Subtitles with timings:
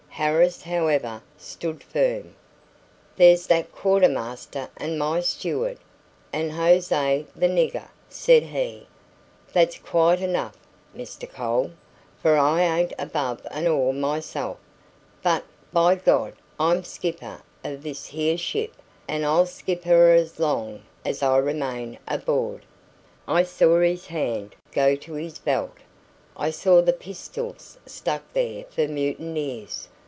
[0.15, 2.35] Harris, however, stood firm.
[3.15, 5.79] "There's that quartermaster and my steward,
[6.31, 8.85] and José the nigger," said he.
[9.51, 10.55] "That's quite enough,
[10.95, 11.27] Mr.
[11.31, 11.71] Cole,
[12.21, 14.57] for I ain't above an oar myself;
[15.23, 15.43] but,
[15.73, 18.73] by God, I'm skipper o' this here ship,
[19.07, 22.63] and I'll skip her as long as I remain aboard!"
[23.27, 25.77] I saw his hand go to his belt;
[26.37, 29.87] I saw the pistols stuck there for mutineers.